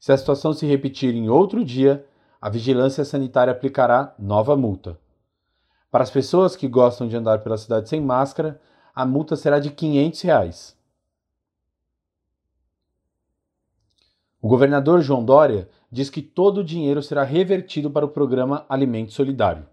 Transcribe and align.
Se 0.00 0.10
a 0.10 0.16
situação 0.16 0.52
se 0.52 0.66
repetir 0.66 1.14
em 1.14 1.28
outro 1.28 1.64
dia, 1.64 2.04
a 2.40 2.48
vigilância 2.48 3.04
sanitária 3.04 3.52
aplicará 3.52 4.14
nova 4.18 4.56
multa. 4.56 4.98
Para 5.90 6.02
as 6.02 6.10
pessoas 6.10 6.56
que 6.56 6.66
gostam 6.66 7.06
de 7.06 7.16
andar 7.16 7.40
pela 7.40 7.58
cidade 7.58 7.88
sem 7.88 8.00
máscara, 8.00 8.60
a 8.94 9.06
multa 9.06 9.36
será 9.36 9.58
de 9.58 9.70
500 9.70 10.22
reais. 10.22 10.76
O 14.44 14.48
governador 14.48 15.00
João 15.02 15.24
Dória 15.24 15.68
diz 15.88 16.10
que 16.10 16.20
todo 16.20 16.58
o 16.58 16.64
dinheiro 16.64 17.00
será 17.00 17.22
revertido 17.22 17.88
para 17.88 18.04
o 18.04 18.08
programa 18.08 18.66
Alimento 18.68 19.12
Solidário. 19.12 19.64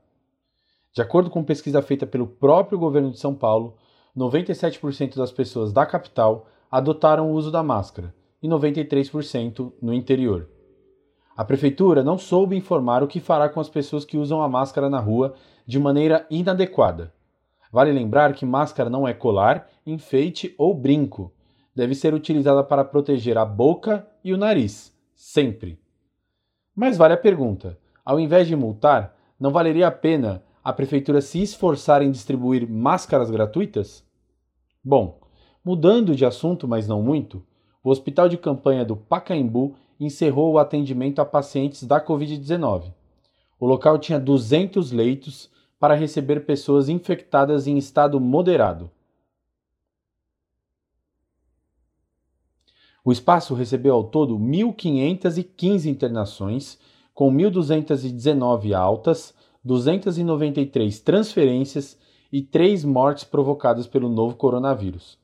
De 0.94 1.02
acordo 1.02 1.32
com 1.32 1.44
pesquisa 1.44 1.82
feita 1.82 2.06
pelo 2.06 2.28
próprio 2.28 2.78
governo 2.78 3.10
de 3.10 3.18
São 3.18 3.34
Paulo, 3.34 3.78
97% 4.16 5.16
das 5.16 5.32
pessoas 5.32 5.74
da 5.74 5.88
capital 5.88 6.46
adotaram 6.70 7.32
o 7.32 7.34
uso 7.34 7.50
da 7.50 7.64
máscara 7.64 8.14
e 8.44 8.48
93% 8.48 9.74
no 9.82 9.92
interior. 9.92 10.48
A 11.36 11.44
prefeitura 11.44 12.04
não 12.04 12.20
soube 12.20 12.56
informar 12.56 13.02
o 13.02 13.08
que 13.08 13.20
fará 13.20 13.50
com 13.50 13.60
as 13.60 13.70
pessoas 13.70 14.06
que 14.06 14.20
usam 14.20 14.40
a 14.40 14.48
máscara 14.48 14.88
na 14.88 15.00
rua 15.00 15.34
de 15.66 15.80
maneira 15.80 16.28
inadequada. 16.30 17.12
Vale 17.72 17.92
lembrar 17.92 18.34
que 18.34 18.46
máscara 18.46 18.88
não 18.88 19.08
é 19.08 19.16
colar, 19.16 19.68
enfeite 19.84 20.54
ou 20.60 20.76
brinco. 20.76 21.34
Deve 21.80 21.96
ser 21.96 22.14
utilizada 22.14 22.64
para 22.64 22.84
proteger 22.84 23.38
a 23.38 23.46
boca 23.46 24.06
e 24.24 24.34
o 24.34 24.38
nariz, 24.38 24.94
sempre. 25.16 25.80
Mas 26.76 26.98
vale 26.98 27.14
a 27.14 27.18
pergunta: 27.18 27.78
ao 28.04 28.20
invés 28.20 28.48
de 28.48 28.56
multar, 28.56 29.16
não 29.40 29.52
valeria 29.52 29.88
a 29.88 29.92
pena 29.92 30.44
a 30.62 30.74
prefeitura 30.74 31.22
se 31.22 31.42
esforçar 31.42 32.02
em 32.02 32.12
distribuir 32.12 32.70
máscaras 32.70 33.32
gratuitas? 33.32 34.04
Bom, 34.84 35.20
Mudando 35.64 36.16
de 36.16 36.26
assunto, 36.26 36.68
mas 36.68 36.88
não 36.88 37.04
muito, 37.04 37.44
o 37.84 37.90
hospital 37.90 38.30
de 38.30 38.38
campanha 38.38 38.86
do 38.86 38.96
Pacaembu 38.96 39.76
encerrou 40.00 40.54
o 40.54 40.58
atendimento 40.58 41.20
a 41.20 41.26
pacientes 41.26 41.84
da 41.84 42.04
Covid-19. 42.04 42.94
O 43.60 43.68
local 43.68 44.00
tinha 44.00 44.20
200 44.20 44.92
leitos 44.92 45.50
para 45.78 45.96
receber 45.96 46.46
pessoas 46.46 46.88
infectadas 46.88 47.68
em 47.68 47.78
estado 47.78 48.20
moderado. 48.20 48.90
O 53.04 53.12
espaço 53.12 53.54
recebeu 53.54 53.96
ao 53.96 54.04
todo 54.04 54.38
1.515 54.38 55.86
internações, 55.86 56.78
com 57.14 57.34
1.219 57.34 58.74
altas, 58.74 59.34
293 59.64 61.00
transferências 61.00 61.98
e 62.32 62.42
3 62.42 62.86
mortes 62.86 63.24
provocadas 63.24 63.88
pelo 63.88 64.10
novo 64.10 64.36
coronavírus. 64.36 65.18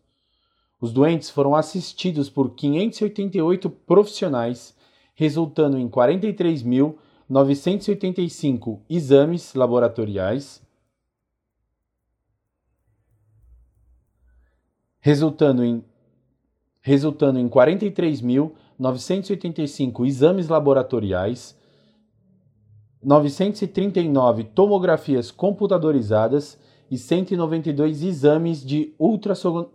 Os 0.80 0.91
doentes 0.91 1.30
foram 1.30 1.53
assistidos 1.56 2.30
por 2.30 2.53
588 2.53 3.69
profissionais, 3.69 4.75
resultando 5.14 5.78
em 5.78 5.90
43.985 5.90 8.80
exames 8.90 9.53
laboratoriais, 9.53 10.62
resultando 15.00 15.64
em 15.64 15.84
resultando 16.85 17.38
em 17.40 17.50
43.985 17.50 20.06
exames 20.06 20.47
laboratoriais, 20.47 21.59
939 23.03 24.44
tomografias 24.44 25.31
computadorizadas 25.31 26.62
e 26.91 26.97
192 27.00 28.03
exames 28.03 28.63
de 28.63 28.94
ultrassom 29.00 29.72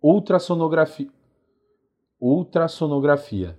ultrassonografia. 0.00 1.08
ultrassonografia. 2.20 3.58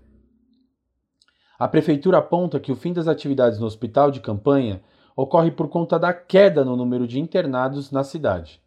A 1.59 1.67
prefeitura 1.67 2.19
aponta 2.19 2.57
que 2.57 2.71
o 2.71 2.75
fim 2.77 2.93
das 2.93 3.09
atividades 3.09 3.59
no 3.59 3.65
hospital 3.65 4.11
de 4.11 4.21
campanha 4.21 4.81
ocorre 5.13 5.51
por 5.51 5.67
conta 5.67 5.99
da 5.99 6.13
queda 6.13 6.63
no 6.63 6.77
número 6.77 7.05
de 7.05 7.19
internados 7.19 7.91
na 7.91 8.05
cidade. 8.05 8.61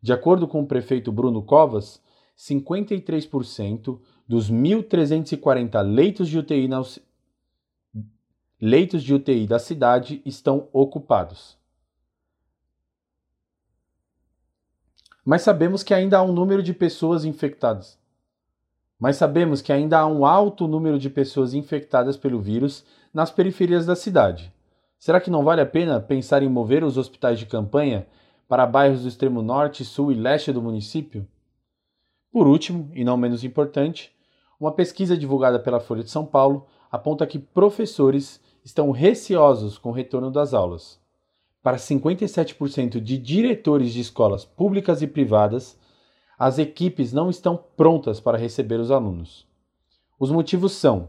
De 0.00 0.10
acordo 0.10 0.48
com 0.48 0.62
o 0.62 0.66
prefeito 0.66 1.12
Bruno 1.12 1.42
Covas, 1.42 2.01
53% 2.36 4.00
dos 4.26 4.50
1.340 4.50 5.82
leitos 5.82 6.28
de 6.28 6.38
UTI 6.38 6.68
na 6.68 6.82
leitos 8.60 9.02
de 9.02 9.12
UTI 9.12 9.46
da 9.46 9.58
cidade 9.58 10.22
estão 10.24 10.68
ocupados. 10.72 11.58
Mas 15.24 15.42
sabemos 15.42 15.82
que 15.82 15.92
ainda 15.92 16.18
há 16.18 16.22
um 16.22 16.32
número 16.32 16.62
de 16.62 16.72
pessoas 16.72 17.24
infectadas. 17.24 17.98
Mas 18.98 19.16
sabemos 19.16 19.60
que 19.60 19.72
ainda 19.72 19.98
há 19.98 20.06
um 20.06 20.24
alto 20.24 20.68
número 20.68 20.98
de 20.98 21.10
pessoas 21.10 21.54
infectadas 21.54 22.16
pelo 22.16 22.40
vírus 22.40 22.84
nas 23.12 23.32
periferias 23.32 23.84
da 23.84 23.96
cidade. 23.96 24.52
Será 24.96 25.20
que 25.20 25.30
não 25.30 25.42
vale 25.42 25.60
a 25.60 25.66
pena 25.66 26.00
pensar 26.00 26.42
em 26.44 26.48
mover 26.48 26.84
os 26.84 26.96
hospitais 26.96 27.38
de 27.40 27.46
campanha 27.46 28.06
para 28.48 28.64
bairros 28.64 29.02
do 29.02 29.08
extremo 29.08 29.42
norte, 29.42 29.84
sul 29.84 30.12
e 30.12 30.14
leste 30.14 30.52
do 30.52 30.62
município? 30.62 31.26
Por 32.32 32.48
último, 32.48 32.90
e 32.94 33.04
não 33.04 33.16
menos 33.16 33.44
importante, 33.44 34.10
uma 34.58 34.72
pesquisa 34.72 35.16
divulgada 35.16 35.60
pela 35.60 35.78
Folha 35.78 36.02
de 36.02 36.10
São 36.10 36.24
Paulo 36.24 36.66
aponta 36.90 37.26
que 37.26 37.38
professores 37.38 38.40
estão 38.64 38.90
receosos 38.90 39.76
com 39.76 39.90
o 39.90 39.92
retorno 39.92 40.30
das 40.30 40.54
aulas 40.54 41.02
para 41.62 41.76
57% 41.76 43.00
de 43.00 43.16
diretores 43.16 43.92
de 43.92 44.00
escolas 44.00 44.44
públicas 44.44 45.00
e 45.00 45.06
privadas, 45.06 45.78
as 46.36 46.58
equipes 46.58 47.12
não 47.12 47.30
estão 47.30 47.56
prontas 47.76 48.18
para 48.18 48.36
receber 48.36 48.80
os 48.80 48.90
alunos. 48.90 49.46
Os 50.18 50.30
motivos 50.30 50.72
são 50.72 51.08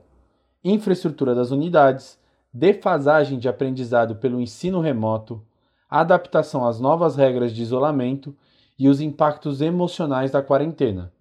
infraestrutura 0.64 1.34
das 1.34 1.50
unidades, 1.50 2.20
defasagem 2.54 3.40
de 3.40 3.50
aprendizado 3.50 4.16
pelo 4.18 4.40
ensino 4.40 4.80
remoto, 4.80 5.44
adaptação 5.90 6.68
às 6.68 6.80
novas 6.80 7.16
regras 7.16 7.52
de 7.52 7.64
isolamento 7.64 8.36
e 8.78 8.90
os 8.90 9.02
impactos 9.02 9.62
emocionais 9.62 10.32
da 10.32 10.42
quarentena. 10.42 11.12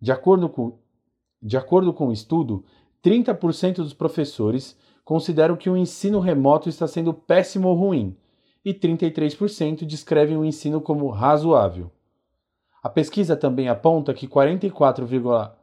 De 0.00 0.12
acordo 0.12 0.48
com, 0.48 0.78
de 1.42 1.56
acordo 1.56 1.92
com 1.92 2.08
o 2.08 2.12
estudo, 2.12 2.64
30% 3.04 3.76
dos 3.76 3.94
professores 3.94 4.76
consideram 5.04 5.56
que 5.56 5.68
o 5.68 5.76
ensino 5.76 6.20
remoto 6.20 6.68
está 6.68 6.86
sendo 6.86 7.12
péssimo 7.12 7.68
ou 7.68 7.74
ruim, 7.74 8.16
e 8.64 8.74
33% 8.74 9.86
descrevem 9.86 10.36
o 10.36 10.44
ensino 10.44 10.80
como 10.80 11.08
razoável. 11.08 11.90
A 12.82 12.88
pesquisa 12.88 13.36
também 13.36 13.68
aponta 13.68 14.14
que 14.14 14.26
44,9% 14.26 15.60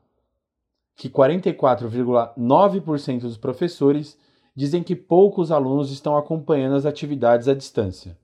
que 0.98 1.10
44,9% 1.10 3.22
dos 3.22 3.38
professores 3.38 4.18
dizem 4.56 4.81
que 4.81 4.96
poucos 4.96 5.52
alunos 5.52 5.92
estão 5.92 6.18
acompanhando 6.18 6.75
as 6.75 6.88
atividades 6.88 7.48
à 7.48 7.54
distância. 7.54 8.18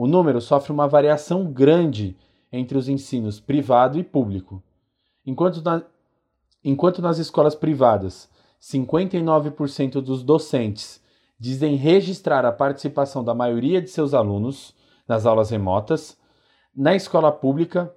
O 0.00 0.06
número 0.06 0.40
sofre 0.40 0.70
uma 0.70 0.86
variação 0.86 1.50
grande 1.50 2.16
entre 2.52 2.78
os 2.78 2.88
ensinos 2.88 3.40
privado 3.40 3.98
e 3.98 4.04
público. 4.04 4.62
Enquanto, 5.26 5.60
na, 5.60 5.82
enquanto 6.62 7.02
nas 7.02 7.18
escolas 7.18 7.56
privadas, 7.56 8.30
59% 8.62 10.00
dos 10.00 10.22
docentes 10.22 11.02
dizem 11.36 11.74
registrar 11.74 12.44
a 12.44 12.52
participação 12.52 13.24
da 13.24 13.34
maioria 13.34 13.82
de 13.82 13.90
seus 13.90 14.14
alunos 14.14 14.72
nas 15.08 15.26
aulas 15.26 15.50
remotas, 15.50 16.16
na 16.72 16.94
escola 16.94 17.32
pública, 17.32 17.92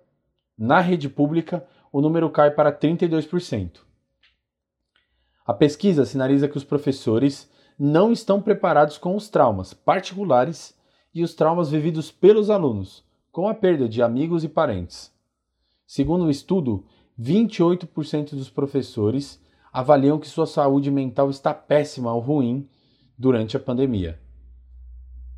na 0.58 0.80
rede 0.80 1.08
pública, 1.08 1.64
o 1.92 2.02
número 2.02 2.32
cai 2.32 2.50
para 2.50 2.74
32%. 2.76 3.82
A 5.46 5.54
pesquisa 5.54 6.04
sinaliza 6.04 6.48
que 6.48 6.58
os 6.58 6.64
professores 6.64 7.48
não 7.78 8.12
estão 8.12 8.42
preparados 8.42 8.98
com 8.98 9.16
os 9.16 9.30
traumas 9.30 9.72
particulares 9.72 10.81
e 11.14 11.24
os 11.24 11.34
traumas 11.34 11.70
vividos 11.70 12.12
pelos 12.12 12.50
alunos, 12.50 13.04
com 13.32 13.48
a 13.48 13.54
perda 13.54 13.88
de 13.88 14.02
amigos 14.02 14.44
e 14.44 14.50
parentes. 14.50 15.12
Segundo 15.86 16.26
o 16.26 16.30
estudo, 16.30 16.86
28% 17.20 18.32
dos 18.32 18.50
professores 18.50 19.42
avaliam 19.72 20.20
que 20.20 20.28
sua 20.28 20.46
saúde 20.46 20.90
mental 20.90 21.30
está 21.30 21.54
péssima 21.54 22.14
ou 22.14 22.20
ruim 22.20 22.68
durante 23.18 23.56
a 23.56 23.60
pandemia. 23.60 24.20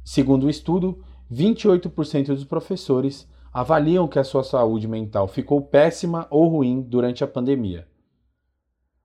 Segundo 0.04 0.46
o 0.46 0.50
estudo, 0.50 1.04
28% 1.32 2.28
dos 2.28 2.44
professores 2.44 3.28
avaliam 3.52 4.08
que 4.08 4.20
a 4.20 4.24
sua 4.24 4.44
saúde 4.44 4.88
mental 4.88 5.28
ficou 5.28 5.62
péssima 5.62 6.28
ou 6.30 6.48
ruim 6.48 6.82
durante 6.82 7.24
a 7.24 7.28
pandemia. 7.28 7.88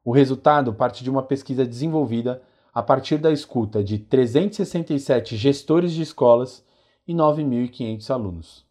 O 0.02 0.10
resultado 0.10 0.72
parte 0.72 1.04
de 1.04 1.10
uma 1.10 1.22
pesquisa 1.22 1.66
desenvolvida 1.66 2.42
a 2.72 2.82
partir 2.82 3.18
da 3.18 3.32
escuta 3.32 3.82
de 3.82 3.98
367 3.98 5.36
gestores 5.36 5.92
de 5.92 6.02
escolas 6.02 6.64
e 7.06 7.14
9.500 7.14 8.10
alunos. 8.10 8.66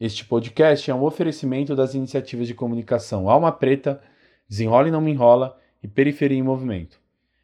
Este 0.00 0.24
podcast 0.24 0.90
é 0.90 0.94
um 0.94 1.04
oferecimento 1.04 1.76
das 1.76 1.94
iniciativas 1.94 2.48
de 2.48 2.54
comunicação 2.54 3.30
Alma 3.30 3.52
Preta, 3.52 4.02
Desenrola 4.48 4.88
e 4.88 4.90
Não 4.90 5.00
Me 5.00 5.12
Enrola 5.12 5.56
e 5.82 5.88
Periferia 5.88 6.38
em 6.38 6.42
Movimento. 6.42 6.98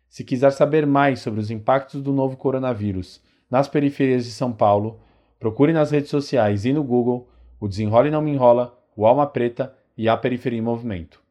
Se 0.09 0.25
quiser 0.25 0.51
saber 0.51 0.87
mais 0.87 1.21
sobre 1.21 1.41
os 1.41 1.51
impactos 1.51 2.03
do 2.03 2.13
novo 2.13 2.37
coronavírus 2.37 3.23
nas 3.49 3.69
periferias 3.69 4.25
de 4.25 4.33
São 4.33 4.53
Paulo, 4.53 4.99
procure 5.39 5.73
nas 5.73 5.91
redes 5.91 6.11
sociais 6.11 6.65
e 6.65 6.73
no 6.73 6.83
Google 6.83 7.29
o 7.61 7.69
Desenrola 7.69 8.09
e 8.09 8.11
Não 8.11 8.21
Me 8.21 8.33
Enrola, 8.33 8.77
o 8.97 9.07
Alma 9.07 9.27
Preta 9.27 9.75
e 9.97 10.09
a 10.09 10.17
Periferia 10.17 10.59
em 10.59 10.63
Movimento. 10.63 11.23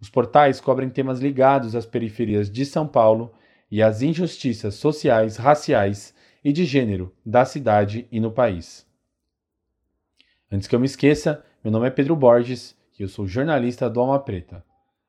Os 0.00 0.08
portais 0.08 0.60
cobrem 0.60 0.88
temas 0.88 1.20
ligados 1.20 1.74
às 1.74 1.84
periferias 1.84 2.50
de 2.50 2.64
São 2.64 2.86
Paulo 2.86 3.32
e 3.70 3.82
às 3.82 4.02
injustiças 4.02 4.74
sociais, 4.74 5.36
raciais 5.36 6.14
e 6.44 6.52
de 6.52 6.64
gênero 6.64 7.14
da 7.24 7.44
cidade 7.44 8.08
e 8.10 8.18
no 8.18 8.30
país. 8.32 8.86
Antes 10.50 10.66
que 10.66 10.74
eu 10.74 10.80
me 10.80 10.86
esqueça, 10.86 11.44
meu 11.62 11.72
nome 11.72 11.86
é 11.86 11.90
Pedro 11.90 12.16
Borges 12.16 12.76
e 12.98 13.02
eu 13.02 13.08
sou 13.08 13.26
jornalista 13.26 13.88
do 13.88 14.00
Alma 14.00 14.18
Preta. 14.18 14.64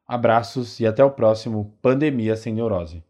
Abraços 0.07 0.79
e 0.79 0.85
até 0.85 1.03
o 1.03 1.11
próximo 1.11 1.75
Pandemia 1.81 2.35
Sem 2.35 2.53
Neurose. 2.53 3.03